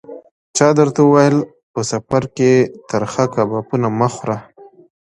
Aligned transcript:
چا 0.57 0.67
درته 0.79 1.01
ویل: 1.11 1.37
په 1.73 1.81
سفر 1.91 2.23
کې 2.35 2.51
ترخه 2.89 3.25
کبابونه 3.33 3.87
مه 3.99 4.07
خوره. 4.13 4.37